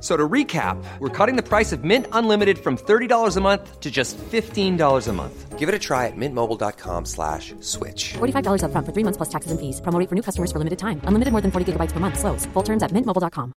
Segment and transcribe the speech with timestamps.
[0.00, 3.90] So to recap, we're cutting the price of Mint Unlimited from $30 a month to
[3.90, 5.58] just $15 a month.
[5.58, 8.12] Give it a try at mintmobile.com slash switch.
[8.18, 9.80] $45 up front for three months plus taxes and fees.
[9.80, 11.00] Promo rate for new customers for limited time.
[11.04, 12.18] Unlimited more than 40 gigabytes per month.
[12.18, 12.44] Slows.
[12.52, 13.54] Full terms at mintmobile.com.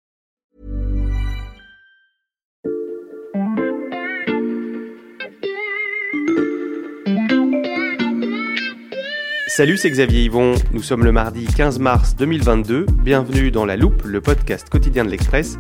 [9.60, 10.54] Salut, c'est Xavier Yvon.
[10.72, 12.86] Nous sommes le mardi 15 mars 2022.
[13.04, 15.58] Bienvenue dans La Loupe, le podcast quotidien de l'Express.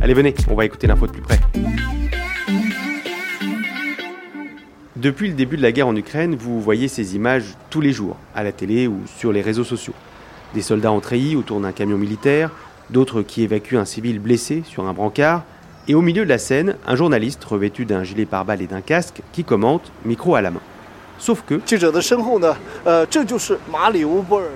[0.00, 1.40] Allez, venez, on va écouter l'info de plus près.
[4.94, 8.16] Depuis le début de la guerre en Ukraine, vous voyez ces images tous les jours,
[8.34, 9.94] à la télé ou sur les réseaux sociaux.
[10.54, 12.50] Des soldats en treillis autour d'un camion militaire,
[12.90, 15.42] d'autres qui évacuent un civil blessé sur un brancard,
[15.88, 19.22] et au milieu de la scène, un journaliste revêtu d'un gilet pare-balles et d'un casque
[19.32, 20.60] qui commente, micro à la main.
[21.18, 21.60] Sauf que,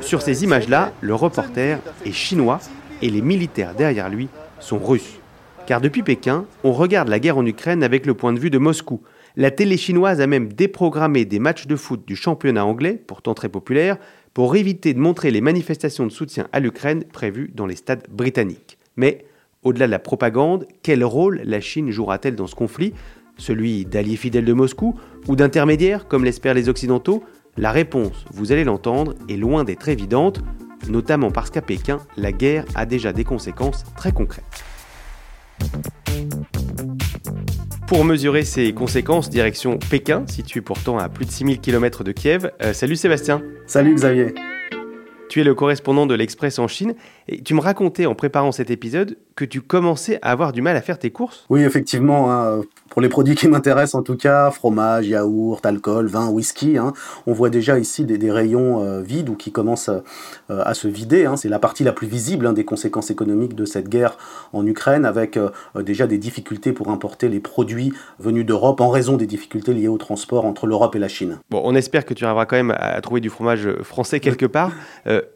[0.01, 2.61] sur ces images-là, le reporter est chinois
[3.01, 4.29] et les militaires derrière lui
[4.61, 5.22] sont russes.
[5.73, 8.59] Car depuis Pékin, on regarde la guerre en Ukraine avec le point de vue de
[8.59, 9.01] Moscou.
[9.37, 13.48] La télé chinoise a même déprogrammé des matchs de foot du championnat anglais, pourtant très
[13.48, 13.97] populaire,
[14.34, 18.77] pour éviter de montrer les manifestations de soutien à l'Ukraine prévues dans les stades britanniques.
[18.97, 19.24] Mais,
[19.63, 22.92] au-delà de la propagande, quel rôle la Chine jouera-t-elle dans ce conflit?
[23.39, 27.24] Celui d'allié fidèle de Moscou ou d'intermédiaire, comme l'espèrent les Occidentaux?
[27.57, 30.42] La réponse, vous allez l'entendre, est loin d'être évidente,
[30.91, 34.45] notamment parce qu'à Pékin, la guerre a déjà des conséquences très concrètes.
[37.86, 42.50] Pour mesurer ces conséquences, direction Pékin, situé pourtant à plus de 6000 km de Kiev.
[42.62, 43.42] Euh, salut Sébastien.
[43.67, 44.34] Salut Xavier.
[45.33, 46.95] Tu es le correspondant de l'Express en Chine
[47.27, 50.77] et tu me racontais en préparant cet épisode que tu commençais à avoir du mal
[50.77, 51.47] à faire tes courses.
[51.48, 52.31] Oui, effectivement.
[52.31, 52.61] Hein,
[52.91, 56.92] pour les produits qui m'intéressent en tout cas, fromage, yaourt, alcool, vin, whisky, hein,
[57.27, 60.03] on voit déjà ici des, rayons euh, vides ou qui commencent euh,
[60.48, 61.25] à se vider.
[61.25, 61.39] Hein.
[61.39, 64.19] C'est la partie la plus visible des conséquences économiques de cette guerre
[64.53, 69.17] en Ukraine, avec euh, déjà des difficultés pour importer les produits venus d'Europe en raison
[69.17, 71.39] des difficultés liées au transport entre l'Europe et la Chine.
[71.48, 74.73] Bon, on espère que tu arriveras quand même à trouver du fromage français quelque part.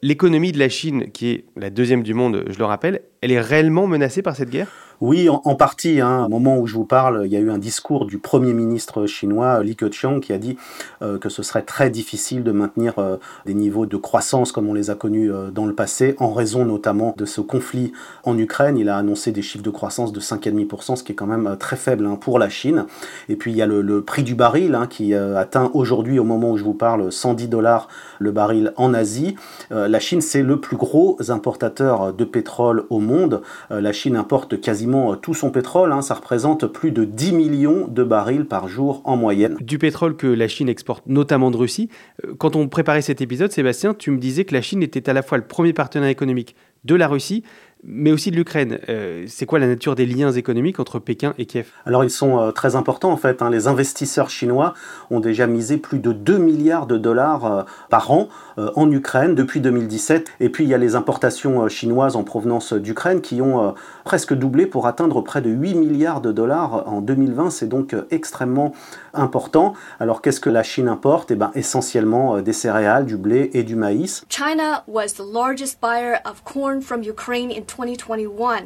[0.02, 3.40] L'économie de la Chine, qui est la deuxième du monde, je le rappelle, elle est
[3.40, 4.68] réellement menacée par cette guerre?
[5.02, 6.00] Oui, en, partie.
[6.00, 6.24] Hein.
[6.24, 9.04] Au moment où je vous parle, il y a eu un discours du Premier ministre
[9.04, 10.56] chinois, Li Keqiang, qui a dit
[11.02, 14.72] euh, que ce serait très difficile de maintenir euh, des niveaux de croissance comme on
[14.72, 17.92] les a connus euh, dans le passé, en raison notamment de ce conflit
[18.24, 18.78] en Ukraine.
[18.78, 21.76] Il a annoncé des chiffres de croissance de 5,5%, ce qui est quand même très
[21.76, 22.86] faible hein, pour la Chine.
[23.28, 26.52] Et puis il y a le, prix du baril hein, qui atteint aujourd'hui, au moment
[26.52, 29.36] où je vous parle, 110 dollars le baril en Asie.
[29.70, 33.42] la Chine, c'est le plus gros importateur de pétrole au monde.
[33.70, 35.92] la Chine importe quasiment euh, tout son pétrole.
[35.92, 36.02] Hein.
[36.02, 39.56] ça représente plus de 10 millions de barils par jour en moyenne.
[39.60, 41.88] Du pétrole que la Chine exporte notamment de Russie.
[42.24, 45.12] Euh, quand on préparait cet épisode, Sébastien, tu me disais que la Chine était à
[45.12, 47.42] la fois le premier partenaire économique de la Russie,
[47.86, 48.78] mais aussi de l'Ukraine.
[48.88, 51.70] Euh, c'est quoi la nature des liens économiques entre Pékin et Kiev?
[51.84, 53.42] Alors ils sont euh, très importants en fait.
[53.42, 53.50] Hein.
[53.50, 54.74] Les investisseurs chinois
[55.10, 59.60] ont déjà misé plus de 2 milliards de dollars euh, par an en Ukraine depuis
[59.60, 60.30] 2017.
[60.40, 64.64] Et puis il y a les importations chinoises en provenance d'Ukraine qui ont presque doublé
[64.64, 67.50] pour atteindre près de 8 milliards de dollars en 2020.
[67.50, 68.72] C'est donc extrêmement
[69.12, 69.74] important.
[70.00, 71.32] Alors qu'est-ce que la Chine importe?
[71.32, 74.24] Eh bien essentiellement des céréales, du blé et du maïs.
[74.30, 77.62] China was the largest buyer of corn from Ukraine in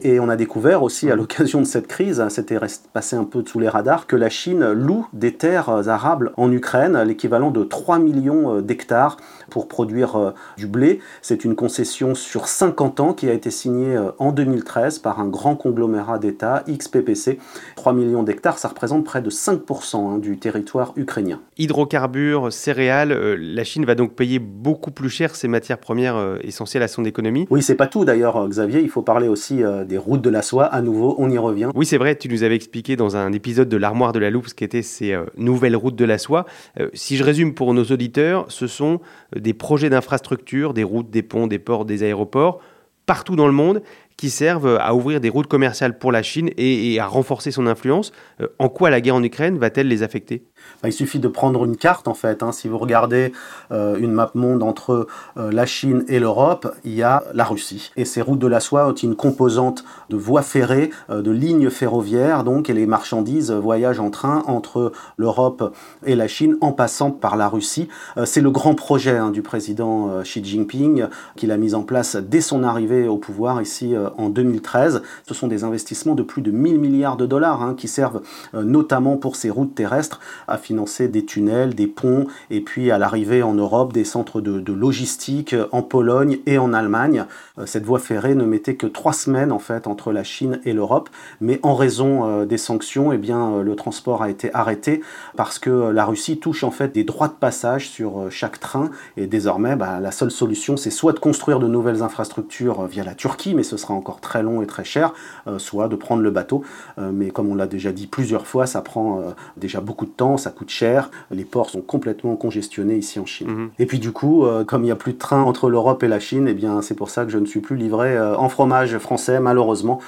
[0.02, 2.58] et on a découvert aussi à l'occasion de cette crise, c'était
[2.92, 7.02] passé un peu sous les radars, que la Chine loue des terres arables en Ukraine,
[7.02, 9.16] l'équivalent de 3 millions euh, d'hectares
[9.50, 11.00] pour produire euh, du blé.
[11.22, 15.26] C'est une concession sur 50 ans qui a été signée euh, en 2013 par un
[15.26, 17.38] grand conglomérat d'État, XPPC.
[17.76, 21.40] 3 millions d'hectares, ça représente près de 5% hein, du territoire ukrainien.
[21.58, 26.88] Hydrocarbures, céréales, la Chine va donc payer beaucoup plus cher ces matières premières essentielles à
[26.88, 27.46] son économie.
[27.50, 30.64] Oui, c'est pas tout d'ailleurs, Xavier faut parler aussi des routes de la soie.
[30.64, 31.70] À nouveau, on y revient.
[31.74, 34.48] Oui, c'est vrai, tu nous avais expliqué dans un épisode de l'armoire de la loupe
[34.48, 36.44] ce qu'étaient ces nouvelles routes de la soie.
[36.92, 39.00] si je résume pour nos auditeurs, ce sont
[39.36, 42.60] des projets d'infrastructure, des routes, des ponts, des ports, des aéroports,
[43.06, 43.82] partout dans le monde
[44.20, 48.12] qui servent à ouvrir des routes commerciales pour la Chine et, à renforcer son influence.
[48.42, 50.44] Euh, en quoi la guerre en Ukraine va-t-elle les affecter?
[50.82, 52.42] Bah, Il suffit de prendre une carte en fait.
[52.42, 52.52] Hein.
[52.52, 53.32] Si vous regardez
[53.72, 55.06] euh, une map monde entre
[55.38, 57.92] euh, la Chine et l'Europe, il y a la Russie.
[57.96, 62.44] Et ces routes de la soie ont une composante de voies ferrées, de lignes ferroviaires,
[62.44, 65.74] donc, et les marchandises voyagent en train entre l'Europe
[66.04, 67.88] et la Chine en passant par la Russie.
[68.24, 71.06] C'est le grand projet hein, du président Xi Jinping
[71.36, 75.02] qu'il a mis en place dès son arrivée au pouvoir ici en 2013.
[75.26, 78.22] Ce sont des investissements de plus de 1000 milliards de dollars hein, qui servent
[78.54, 82.98] euh, notamment pour ces routes terrestres à financer des tunnels, des ponts et puis à
[82.98, 87.24] l'arrivée en Europe des centres de, logistique euh, en Pologne et en Allemagne.
[87.58, 90.72] Euh, cette voie ferrée ne mettait que trois semaines en fait entre la Chine et
[90.72, 91.08] l'Europe,
[91.40, 95.00] mais en raison des sanctions, eh bien, le transport a été arrêté
[95.36, 99.26] parce que la Russie touche en fait des droits de passage sur chaque train et
[99.26, 103.54] désormais bah, la seule solution c'est soit de construire de nouvelles infrastructures via la Turquie,
[103.54, 105.12] mais ce sera encore très long et très cher,
[105.46, 106.64] euh, soit de prendre le bateau.
[106.98, 110.10] Euh, mais comme on l'a déjà dit plusieurs fois, ça prend euh, déjà beaucoup de
[110.10, 113.48] temps, ça coûte cher, les ports sont complètement congestionnés ici en Chine.
[113.48, 113.70] Mhm.
[113.78, 116.20] Et puis du coup, comme il n'y a plus de train entre l'Europe et la
[116.20, 119.40] Chine, eh bien c'est pour ça que je ne suis plus livré en fromage français,
[119.40, 120.00] malheureusement.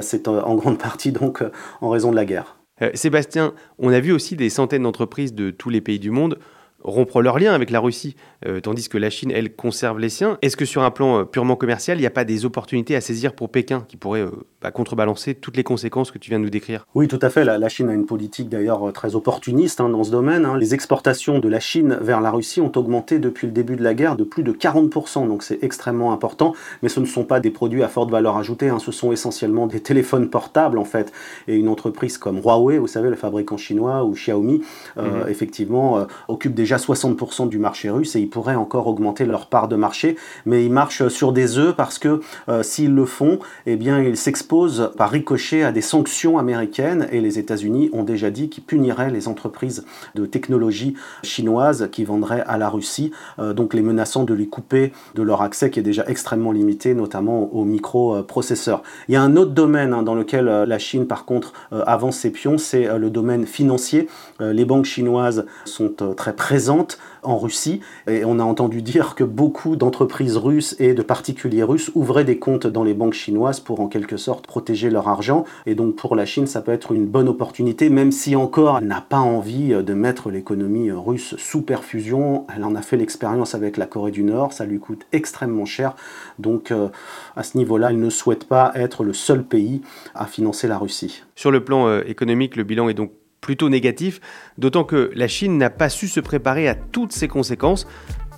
[0.00, 1.42] c'est en grande partie donc
[1.80, 2.56] en raison de la guerre.
[2.94, 6.38] Sébastien, on a vu aussi des centaines d'entreprises de tous les pays du monde
[6.82, 8.16] rompre leurs liens avec la Russie,
[8.46, 10.38] euh, tandis que la Chine, elle, conserve les siens.
[10.42, 13.00] Est-ce que sur un plan euh, purement commercial, il n'y a pas des opportunités à
[13.00, 14.30] saisir pour Pékin qui pourraient euh,
[14.62, 16.86] bah, contrebalancer toutes les conséquences que tu viens de nous décrire?
[16.94, 17.44] Oui, tout à fait.
[17.44, 20.44] La, Chine a une politique d'ailleurs très opportuniste hein, dans ce domaine.
[20.44, 20.56] Hein.
[20.56, 23.94] Les exportations de la Chine vers la Russie ont augmenté depuis le début de la
[23.94, 26.54] guerre de plus de 40%, donc c'est extrêmement important.
[26.82, 28.78] Mais ce ne sont pas des produits à forte valeur ajoutée, hein.
[28.78, 31.12] ce sont essentiellement des téléphones portables en fait.
[31.46, 34.62] Et une entreprise comme Huawei, vous savez, le fabricant chinois, ou Xiaomi,
[34.96, 35.04] mhm.
[35.28, 39.74] effectivement, occupe déjà 60% du marché russe et ils pourraient encore augmenter leur part de
[39.74, 44.00] marché, mais ils marchent sur des œufs parce que euh, s'ils le font, eh bien
[44.00, 48.62] ils s'exposent par ricochet à des sanctions américaines et les États-Unis ont déjà dit qu'ils
[48.62, 49.84] puniraient les entreprises
[50.14, 50.94] de technologie
[51.24, 55.42] chinoises qui vendraient à la Russie, euh, donc les menaçant de les couper de leur
[55.42, 58.84] accès qui est déjà extrêmement limité, notamment aux microprocesseurs.
[59.08, 62.18] Il y a un autre domaine hein, dans lequel euh, la Chine par contre avance
[62.18, 64.08] ses pions, c'est le domaine financier.
[64.40, 67.80] les banques chinoises sont très présentes en Russie.
[68.08, 72.38] Et on a entendu dire que beaucoup d'entreprises russes et de particuliers russes ouvraient des
[72.38, 75.44] comptes dans les banques chinoises pour en quelque sorte protéger leur argent.
[75.66, 78.86] Et donc pour la Chine, ça peut être une bonne opportunité, même si encore elle
[78.86, 82.46] n'a pas envie de mettre l'économie russe sous perfusion.
[82.54, 85.94] Elle en a fait l'expérience avec la Corée du Nord, ça lui coûte extrêmement cher.
[86.38, 86.88] Donc euh,
[87.36, 89.82] à ce niveau-là, elle ne souhaite pas être le seul pays
[90.14, 91.22] à financer la Russie.
[91.34, 94.20] Sur le plan euh, économique, le bilan est donc plutôt négatif,
[94.58, 97.86] d'autant que la Chine n'a pas su se préparer à toutes ces conséquences,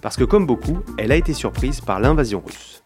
[0.00, 2.82] parce que comme beaucoup, elle a été surprise par l'invasion russe.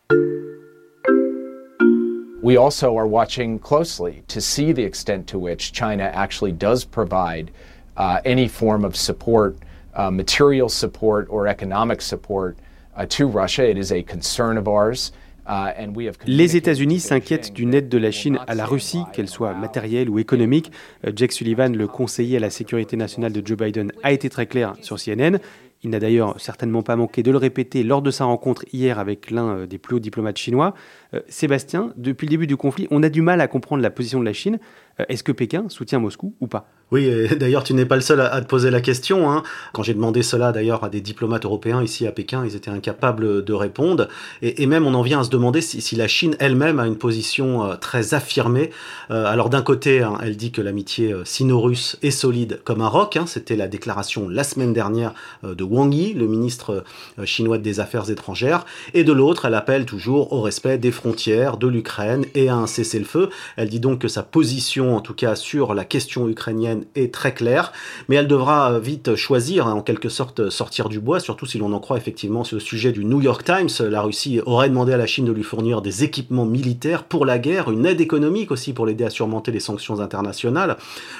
[2.42, 7.50] We also are watching closely to see the extent to which China actually does provide
[7.96, 9.56] uh, any form of support,
[9.94, 12.56] uh, material support or economic support
[12.96, 13.68] uh, to Russia.
[13.68, 15.10] It is a concern of ours.
[15.48, 15.84] Uh,
[16.26, 20.18] Les États-Unis s'inquiètent d'une aide de la Chine à la Russie, qu'elle soit matérielle ou
[20.18, 20.72] économique.
[21.14, 24.74] Jake Sullivan, le conseiller à la sécurité nationale de Joe Biden, a été très clair
[24.80, 25.38] sur CNN.
[25.82, 29.30] Il n'a d'ailleurs certainement pas manqué de le répéter lors de sa rencontre hier avec
[29.30, 30.74] l'un euh, des plus hauts diplomates chinois.
[31.14, 34.18] Euh, Sébastien, depuis le début du conflit, on a du mal à comprendre la position
[34.18, 34.58] de la Chine.
[35.00, 36.68] Euh, est-ce que Pékin soutient Moscou ou pas?
[36.92, 39.30] Oui, d'ailleurs, tu n'es pas le seul à, te poser la question.
[39.30, 39.42] Hein.
[39.72, 43.44] Quand j'ai demandé cela d'ailleurs à des diplomates européens ici à Pékin, ils étaient incapables
[43.44, 44.08] de répondre.
[44.42, 47.64] Et, même on en vient à se demander si, la Chine elle-même a une position
[47.64, 48.70] euh, très affirmée.
[49.10, 53.16] alors d'un côté, hein, elle dit que l'amitié sino-russe est solide comme un roc.
[53.16, 53.26] Hein.
[53.26, 56.84] C'était la déclaration la semaine dernière de Wang Yi, le ministre
[57.24, 58.64] chinois des Affaires étrangères.
[58.94, 62.66] Et de l'autre, elle appelle toujours au respect des frontières de l'Ukraine et à un
[62.66, 63.30] cessez-le-feu.
[63.56, 67.32] Elle dit donc que sa position, en tout cas sur la question ukrainienne, est très
[67.32, 67.72] claire,
[68.08, 71.58] mais elle devra euh, vite choisir, hein, en quelque sorte sortir du bois, surtout si
[71.58, 73.68] l'on en croit effectivement ce sujet du New York Times.
[73.88, 77.38] La Russie aurait demandé à la Chine de lui fournir des équipements militaires pour la
[77.38, 80.76] guerre, une aide économique aussi pour l'aider à surmonter les sanctions internationales.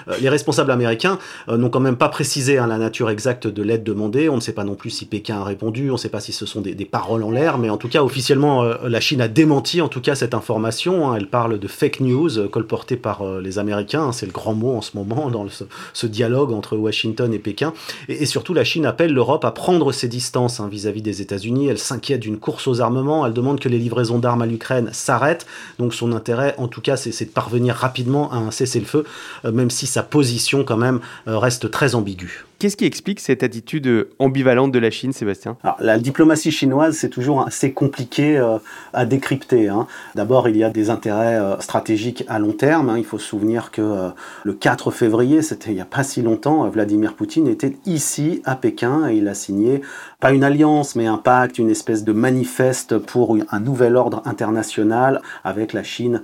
[0.09, 1.19] Euh, les responsables américains
[1.49, 4.29] euh, n'ont quand même pas précisé hein, la nature exacte de l'aide demandée.
[4.29, 6.33] On ne sait pas non plus si Pékin a répondu, on ne sait pas si
[6.33, 9.81] ce sont des, paroles en l'air, mais en tout cas officiellement la Chine a démenti
[9.81, 11.11] en tout cas cette information.
[11.11, 11.17] Hein.
[11.17, 14.55] elle parle de fake news euh, colportée par euh, les Américains, hein, c'est le grand
[14.55, 15.47] mot en ce moment dans
[15.93, 17.73] ce, dialogue entre Washington et Pékin.
[18.09, 21.69] Et, surtout, la Chine appelle l'Europe à prendre ses distances hein, vis-à-vis des États-Unis.
[21.69, 25.47] Elle s'inquiète d'une course aux armements, elle demande que les livraisons d'armes à l'Ukraine s'arrêtent.
[25.79, 29.05] Donc son intérêt, en tout cas, c'est de parvenir rapidement à un cessez-le-feu,
[29.45, 32.47] euh, même si sa position quand même euh, reste très ambiguë.
[32.59, 35.59] Qu'est-ce qui explique cette attitude ambivalente de la Chine, Sébastien?
[35.79, 38.57] La diplomatie chinoise, c'est toujours assez compliqué euh,
[38.95, 39.69] à décrypter.
[39.69, 39.87] Hein.
[40.15, 42.89] D'abord, il y a des intérêts euh, stratégiques à long terme.
[42.89, 42.97] Hein.
[42.97, 44.09] Il faut se souvenir que euh,
[44.45, 48.57] le 4 février, c'était il n'y a pas si longtemps, Vladimir Poutine était ici à
[48.57, 49.83] Pékin et il a signé
[50.19, 55.21] pas une alliance, mais un pacte, une espèce de manifeste pour un nouvel ordre international
[55.45, 56.23] avec la Chine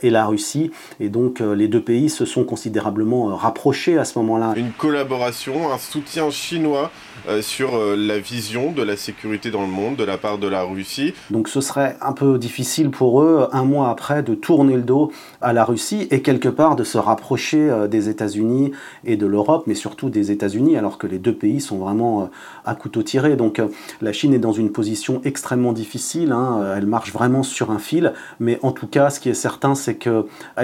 [0.00, 0.70] et la Russie.
[0.98, 4.54] Et donc, les deux pays se sont considérablement rapprochés à ce moment-là.
[4.56, 6.92] Une collaboration, un soutien chinois
[7.28, 10.46] euh, sur euh, la vision de la sécurité dans le monde de la part de
[10.46, 11.14] la Russie.
[11.30, 15.10] Donc ce serait un peu difficile pour eux, un mois après, de tourner le dos
[15.40, 18.70] à la Russie et quelque part de se rapprocher euh, des États-Unis
[19.04, 22.30] et de l'Europe, mais surtout des États-Unis, alors que les deux pays sont vraiment
[22.64, 23.34] à couteau tiré.
[23.34, 23.60] Donc
[24.00, 26.74] la Chine est dans une position extrêmement difficile, hein.
[26.76, 29.96] elle marche vraiment sur un fil, mais en tout cas, ce qui est certain, c'est
[29.96, 30.22] qu'elle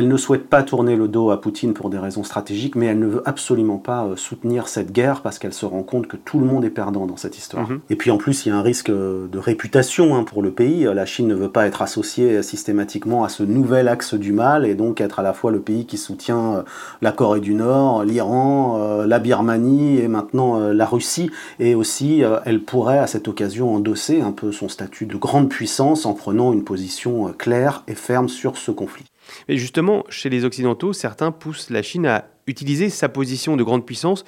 [0.08, 3.06] ne souhaite pas tourner le dos à Poutine pour des raisons stratégiques, mais elle ne
[3.06, 6.64] veut absolument pas soutenir cette guerre parce qu'elle se rend compte que tout le monde
[6.64, 7.68] est perdant dans cette histoire.
[7.68, 7.80] Mhm.
[7.90, 10.84] Et puis en plus, il y a un risque de réputation hein, pour le pays.
[10.84, 14.74] La Chine ne veut pas être associée systématiquement à ce nouvel axe du mal et
[14.74, 16.62] donc être à la fois le pays qui soutient euh,
[17.02, 21.30] la Corée du Nord, l'Iran, euh, la Birmanie et maintenant euh, la Russie.
[21.58, 26.06] Et aussi, elle pourrait à cette occasion endosser un peu son statut de grande puissance
[26.06, 29.04] en prenant une position claire et ferme sur ce conflit.
[29.48, 33.86] Et justement, chez les Occidentaux, certains poussent la Chine à utiliser sa position de grande
[33.86, 34.24] puissance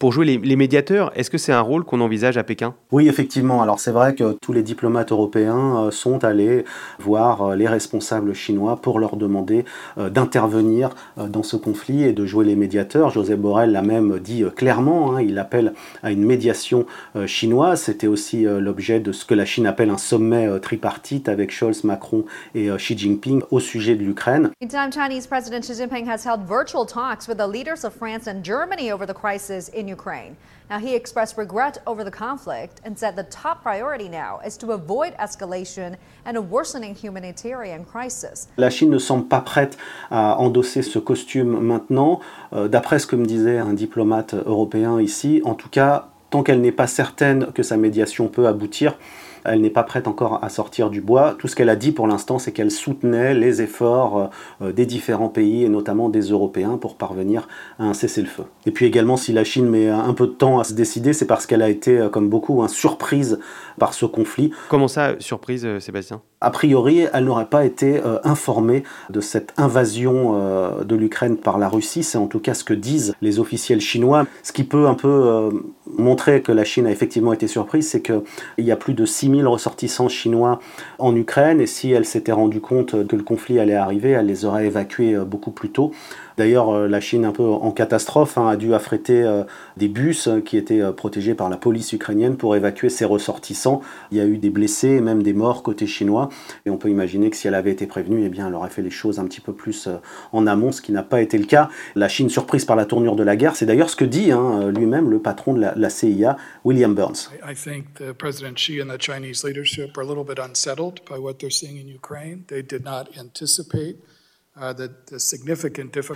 [0.00, 2.74] pour jouer les, médiateurs, est-ce que c'est un rôle qu'on envisage à Pékin?
[2.90, 3.60] Oui, effectivement.
[3.60, 6.64] Alors c'est vrai que tous les diplomates européens euh, sont allés
[6.98, 9.66] voir euh, les responsables chinois pour leur demander
[9.98, 10.88] euh, d'intervenir
[11.18, 13.10] dans ce conflit et de jouer les médiateurs.
[13.10, 16.86] José Borrell l'a même dit clairement, hein, il appelle à une médiation
[17.26, 17.82] chinoise.
[17.82, 22.24] C'était aussi l'objet de ce que la Chine appelle un sommet tripartite avec Scholz, Macron
[22.54, 24.50] et Xi Jinping au sujet de l'Ukraine.
[24.62, 28.42] Meantime, Chinese President Xi Jinping has held virtual talks with the leaders of France and
[28.42, 30.36] Germany over the crisis in Ukraine.
[30.70, 34.70] Now, he expressed regret over the conflict and said the top priority now is to
[34.70, 38.46] avoid escalation and a worsening humanitarian crisis.
[38.56, 39.76] La Chine ne semble pas prête
[40.12, 42.20] à endosser ce costume maintenant.
[42.52, 46.60] Euh, D'après ce que me disait un diplomate européen ici, en tout cas, tant qu'elle
[46.60, 48.96] n'est pas certaine que sa médiation peut aboutir,
[49.44, 51.34] elle n'est pas prête encore à sortir du bois.
[51.38, 54.30] Tout ce qu'elle a dit pour l'instant, c'est qu'elle soutenait les efforts
[54.62, 58.44] euh, des différents pays et notamment des Européens pour parvenir à un cessez-le-feu.
[58.66, 61.26] Et puis également, si la Chine met un peu de temps à se décider, c'est
[61.26, 63.38] parce qu'elle a été, euh, comme beaucoup, surprise
[63.78, 64.50] par ce conflit.
[64.68, 66.22] Comment ça, surprise, euh, Sébastien?
[66.40, 72.02] A priori, elle n'aurait pas été informée de cette invasion de l'Ukraine par la Russie.
[72.02, 74.26] C'est en tout cas ce que disent les officiels chinois.
[74.42, 75.50] Ce qui peut un peu
[75.98, 78.22] montrer que la Chine a effectivement été surprise, c'est qu'il
[78.58, 80.60] y a plus de 6 000 ressortissants chinois
[80.98, 84.44] en Ukraine, et si elle s'était rendue compte que le conflit allait arriver, elle les
[84.44, 85.92] aurait évacués euh, beaucoup plus tôt.
[86.40, 89.44] D'ailleurs, euh, la Chine, un peu en catastrophe, hein, a dû affréter euh,
[89.76, 93.82] des bus qui étaient protégés par la police ukrainienne pour évacuer ses ressortissants.
[94.10, 96.30] Il y a eu des blessés et même des morts côté chinois.
[96.64, 98.80] Et on peut imaginer que si elle avait été prévenue, eh bien, elle aurait fait
[98.80, 99.86] les choses un petit peu plus
[100.32, 101.68] en amont, ce qui n'a pas été le cas.
[101.94, 104.70] La Chine, surprise par la tournure de la guerre, c'est d'ailleurs ce que dit hein,
[104.70, 107.28] lui-même le patron de la, CIA, William Burns.
[107.46, 111.18] I think the President Xi and the Chinese leadership are a little bit unsettled by
[111.18, 112.44] what they're seeing in Ukraine.
[112.48, 113.98] They did not anticipate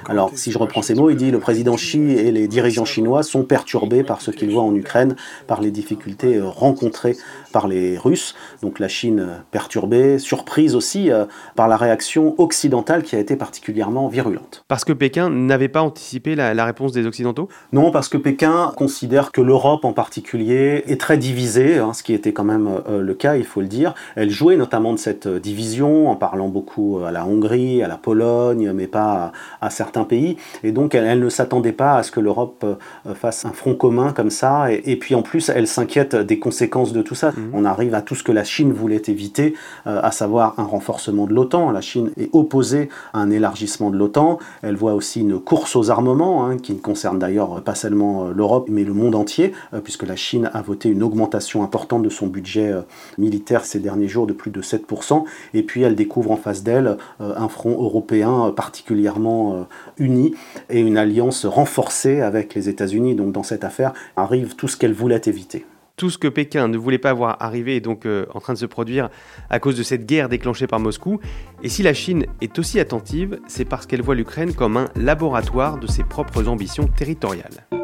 [0.07, 3.23] Alors, si je reprends ces mots, il dit le président Xi et les dirigeants chinois
[3.23, 7.17] sont perturbés par ce qu'ils voient en Ukraine, par les difficultés euh, rencontrées
[7.53, 8.35] par les Russes.
[8.61, 11.25] Donc la Chine euh, perturbée, surprise aussi euh,
[11.57, 14.65] par la réaction occidentale qui a été particulièrement virulente.
[14.69, 17.49] Parce que Pékin n'avait pas anticipé la, réponse des Occidentaux?
[17.73, 22.13] Non, parce que Pékin considère que l'Europe en particulier est très divisée, hein, ce qui
[22.13, 23.95] était quand même le cas, il faut le dire.
[24.17, 28.34] Elle jouait notamment de cette division en parlant beaucoup à la Hongrie, à la Pologne
[28.75, 30.37] mais pas à, certains pays.
[30.63, 34.13] Et donc, elle, ne s'attendait pas à ce que l'Europe euh, fasse un front commun
[34.13, 34.67] comme ça.
[34.71, 37.33] Et, puis, en plus, elle s'inquiète des conséquences de tout ça.
[37.33, 37.51] Mhm.
[37.53, 39.55] On arrive à tout ce que la Chine voulait éviter,
[39.87, 41.71] euh, à savoir un renforcement de l'OTAN.
[41.71, 44.39] La Chine est opposée à un élargissement de l'OTAN.
[44.63, 48.33] Elle voit aussi une course aux armements, hein, qui ne concerne d'ailleurs pas seulement euh,
[48.35, 52.27] l'Europe, mais le monde entier, puisque la Chine a voté une augmentation importante de son
[52.27, 52.73] budget
[53.19, 55.25] militaire ces derniers jours de plus de 7%.
[55.55, 58.14] Et puis, elle découvre en face d'elle un front européen
[58.55, 59.63] particulièrement euh,
[59.99, 60.35] unis
[60.71, 63.15] et une alliance renforcée avec les États-Unis.
[63.15, 65.67] Donc dans cette affaire arrive tout ce qu'elle voulait éviter.
[65.97, 68.59] Tout ce que Pékin ne voulait pas voir arriver est donc euh, en train de
[68.59, 69.11] se produire
[69.49, 71.21] à cause de cette guerre déclenchée par Moscou.
[71.63, 75.79] Et si la Chine est aussi attentive, c'est parce qu'elle voit l'Ukraine comme un laboratoire
[75.79, 77.84] de ses propres ambitions territoriales.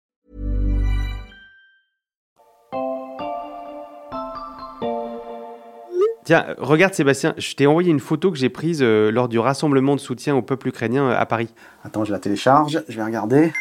[6.31, 9.97] Tiens, regarde Sébastien, je t'ai envoyé une photo que j'ai prise euh, lors du rassemblement
[9.97, 11.49] de soutien au peuple ukrainien euh, à Paris.
[11.83, 13.51] Attends, je la télécharge, je vais regarder.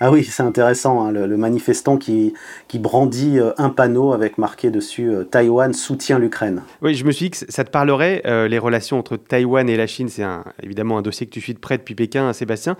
[0.00, 2.34] Ah oui, c'est intéressant, hein, le, le manifestant qui,
[2.66, 6.64] qui brandit euh, un panneau avec marqué dessus euh, Taïwan soutient l'Ukraine.
[6.80, 9.76] Oui, je me suis dit que ça te parlerait, euh, les relations entre Taïwan et
[9.76, 10.26] la Chine, c'est
[10.64, 12.76] évidemment un dossier que tu suis de près depuis Pékin, hein, Sébastien.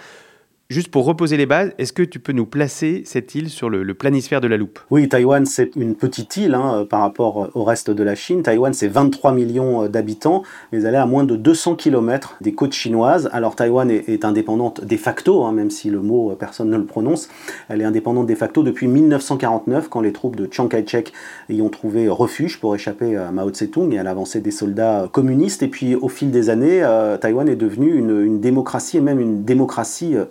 [0.73, 3.93] Juste pour reposer les bases, est-ce que tu peux nous placer cette île sur le,
[3.93, 4.79] planisphère de la loupe?
[4.91, 8.43] Oui, Taïwan, c'est une petite île hein, euh, par rapport au reste de la Chine.
[8.43, 12.55] Taïwan, c'est 23 millions euh, d'habitants, mais elle est à moins de 200 km des
[12.55, 13.29] côtes chinoises.
[13.35, 16.87] Alors, Taïwan est, indépendante de facto, hein, même si le mot, euh, personne ne le
[16.87, 17.29] prononce.
[17.69, 21.12] Elle est indépendante de facto depuis 1949, quand les troupes de Chiang Kai-shek
[21.50, 25.62] y ont trouvé refuge pour échapper à Mao Tse-tung et à l'avancée des soldats communistes.
[25.62, 29.21] Et puis, au fil des années, euh, Taïwan est devenue une, une démocratie, et même
[29.21, 30.25] une démocratie euh,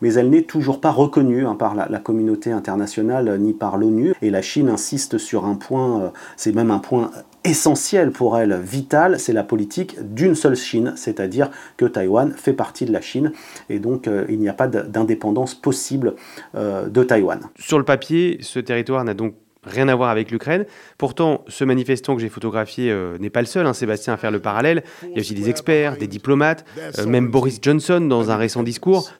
[0.00, 4.14] mais elle n'est toujours pas reconnue hein, par la, communauté internationale euh, ni par l'ONU.
[4.22, 7.10] Et la Chine insiste sur un point, euh, c'est même un point
[7.44, 12.86] essentiel pour elle, vital, c'est la politique d'une seule Chine, c'est-à-dire que Taïwan fait partie
[12.86, 13.32] de la Chine
[13.70, 16.14] et donc euh, il n'y a pas d'indépendance possible
[16.54, 17.40] de Taïwan.
[17.58, 19.34] Sur le papier, ce territoire n'a donc
[19.66, 20.64] rien à voir avec l'Ukraine.
[20.98, 24.30] Pourtant, ce manifestant que j'ai photographié euh, n'est pas le seul, hein, Sébastien, à faire
[24.30, 24.82] le parallèle.
[25.02, 26.64] Il y a aussi des experts, des diplomates,
[26.98, 29.10] euh, même Boris Johnson dans un récent discours.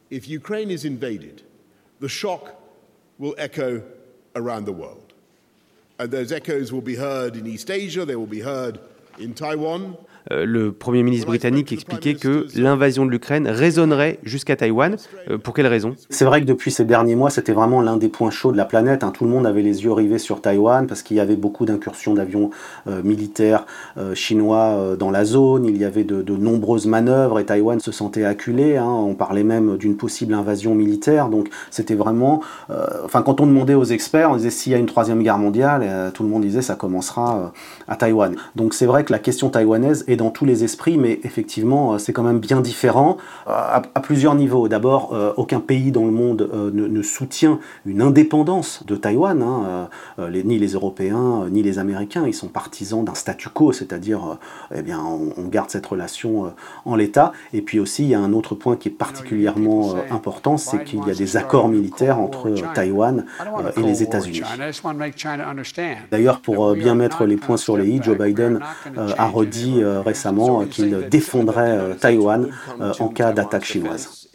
[10.32, 14.96] Euh, le Premier ministre britannique expliquait que l'invasion de l'Ukraine résonnerait jusqu'à Taïwan.
[15.30, 15.94] Euh, pour quelle raison?
[16.10, 18.64] C'est vrai que depuis ces derniers mois, c'était vraiment l'un des points chauds de la
[18.64, 19.04] planète.
[19.04, 19.12] hein.
[19.14, 22.14] Tout le monde avait les yeux rivés sur Taïwan parce qu'il y avait beaucoup d'incursions
[22.14, 22.50] d'avions
[22.88, 23.66] euh, militaires
[24.14, 25.64] chinois dans la zone.
[25.64, 28.76] Il y avait de, de nombreuses manœuvres et Taïwan se sentait acculé.
[28.76, 28.84] hein.
[28.84, 31.28] On parlait même d'une possible invasion militaire.
[31.28, 32.42] Donc c'était vraiment...
[33.04, 36.10] enfin, quand on demandait aux experts, on disait s'il y a une troisième guerre mondiale,
[36.12, 37.52] tout le monde disait ça commencera
[37.86, 38.34] à Taïwan.
[38.56, 41.98] Donc c'est vrai que la question taïwanaise est dans tous les esprits, mais effectivement, euh,
[41.98, 43.16] c'est quand même bien différent
[43.46, 44.68] euh, à, à plusieurs niveaux.
[44.68, 49.40] D'abord, euh, aucun pays dans le monde euh, ne, ne soutient une indépendance de Taïwan.
[49.42, 49.88] hein.
[50.18, 54.38] Euh, les- ni les Européens, ni les Américains, ils sont partisans d'un statu quo, c'est-à-dire,
[54.74, 56.52] eh bien, on, on garde cette relation
[56.84, 57.32] en l'état.
[57.52, 60.98] Et puis aussi, il y a un autre point qui est particulièrement important, c'est qu'il
[61.06, 63.24] y a des accords militaires entre Taïwan
[63.76, 64.42] et les États-Unis.
[66.10, 68.60] D'ailleurs, pour bien mettre les points sur les i, Joe Biden
[68.96, 74.28] a redit euh, récemment euh, qu'il défendrait euh, Taïwan euh, en cas d'attaque chinoise.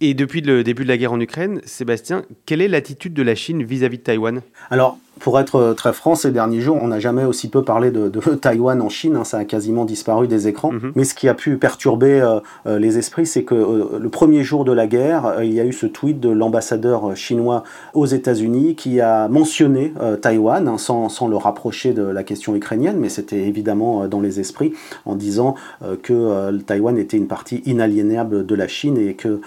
[0.00, 3.34] Et depuis le début de la guerre en Ukraine, Sébastien, quelle est l'attitude de la
[3.34, 4.42] Chine vis-à-vis de Taïwan?
[4.70, 7.90] Alors, pour être euh, très franc, ces derniers jours, on n'a jamais aussi peu parlé
[7.90, 10.70] de, de Taïwan en Chine, hein, ça a quasiment disparu des écrans.
[10.94, 14.42] Mais ce qui a pu perturber euh, euh, les esprits, c'est que euh, le premier
[14.42, 18.04] jour de la guerre, euh, il y a eu ce tweet de l'ambassadeur chinois aux
[18.04, 23.08] États-Unis qui a mentionné Taïwan, hein, sans, sans le rapprocher de la question ukrainienne, mais
[23.08, 24.74] c'était évidemment dans les esprits,
[25.06, 25.54] en disant
[26.02, 29.38] que Taïwan était une partie inaliénable de la Chine et qu'il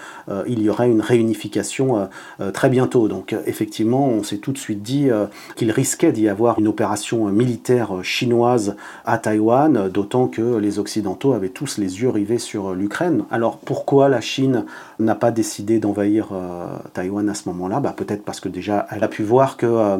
[0.48, 2.08] il y aurait une réunification
[2.52, 3.06] très bientôt.
[3.06, 5.26] Donc effectivement, on s'est tout de suite dit euh,
[5.68, 11.50] qu'il risquait d'y avoir une opération militaire chinoise à Taïwan, d'autant que les Occidentaux avaient
[11.50, 13.24] tous les yeux rivés sur l'Ukraine.
[13.30, 14.64] Alors pourquoi la Chine
[14.98, 17.80] n'a pas décidé d'envahir euh, Taïwan à ce moment-là?
[17.80, 19.66] Bah, Peut-être parce que déjà, elle a pu voir que...
[19.66, 19.98] euh,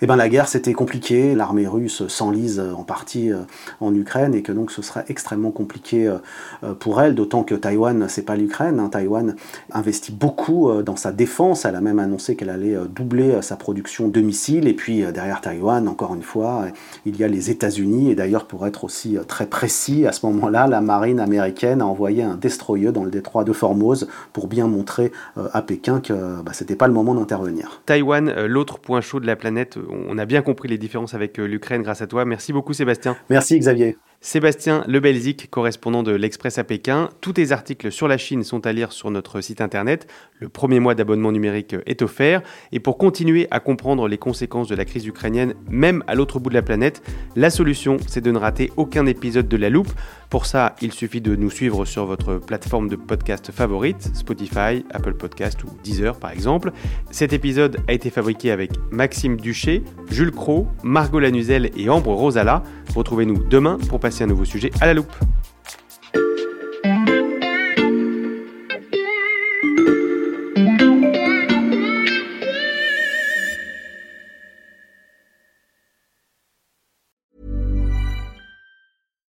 [0.00, 3.38] eh ben, la guerre c'était compliqué, l'armée russe s'enlise euh, en partie euh,
[3.80, 8.06] en Ukraine et que donc ce serait extrêmement compliqué euh, pour elle, d'autant que Taïwan
[8.08, 8.88] c'est pas l'Ukraine, hein.
[8.90, 9.34] Taïwan
[9.72, 14.20] investit beaucoup dans sa défense, elle a même annoncé qu'elle allait doubler sa production de
[14.20, 16.66] missiles et puis derrière Taïwan, encore une fois,
[17.04, 20.66] il y a les États-Unis et d'ailleurs pour être aussi très précis, à ce moment-là,
[20.66, 25.12] la marine américaine a envoyé un destroyer dans le détroit de Formose pour bien montrer
[25.52, 27.82] à Pékin que bah, c'était pas le moment d'intervenir.
[27.86, 31.46] Taïwan, l'autre point chaud de la planète, on a bien compris les différences avec euh,
[31.46, 32.24] l'Ukraine grâce à toi.
[32.24, 33.16] Merci beaucoup Sébastien.
[33.30, 33.96] Merci Xavier.
[34.20, 37.08] Sébastien Lebelzik, correspondant de l'Express à Pékin.
[37.20, 40.08] Tous tes articles sur la Chine sont à lire sur notre site internet.
[40.40, 42.42] Le premier mois d'abonnement numérique est offert.
[42.72, 46.50] Et pour continuer à comprendre les conséquences de la crise ukrainienne, même à l'autre bout
[46.50, 47.00] de la planète,
[47.36, 49.92] la solution, c'est de ne rater aucun épisode de La Loupe.
[50.30, 55.14] Pour ça, il suffit de nous suivre sur votre plateforme de podcast favorite, Spotify, Apple
[55.14, 56.72] Podcast ou Deezer par exemple.
[57.10, 62.62] Cet épisode a été fabriqué avec Maxime Duché, Jules Cro, Margot Lanuzel et Ambre Rosala.
[62.94, 65.12] Retrouvez-nous demain pour passer un nouveau sujet à la loupe.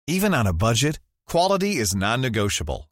[0.08, 2.91] Even on a budget, quality is non-negotiable.